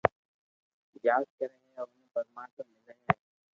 [1.07, 3.13] ياد ڪري ھي اوني پرماتما ملي ھي